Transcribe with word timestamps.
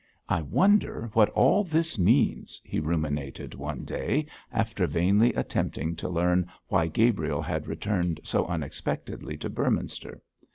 'I 0.29 0.41
wonder 0.49 1.11
what 1.13 1.29
all 1.29 1.63
this 1.63 1.99
means,' 1.99 2.59
he 2.63 2.79
ruminated 2.79 3.53
one 3.53 3.85
day 3.85 4.25
after 4.51 4.87
vainly 4.87 5.31
attempting 5.33 5.95
to 5.97 6.09
learn 6.09 6.47
why 6.69 6.87
Gabriel 6.87 7.43
had 7.43 7.67
returned 7.67 8.19
so 8.23 8.47
unexpectedly 8.47 9.37
to 9.37 9.47
Beorminster. 9.47 10.19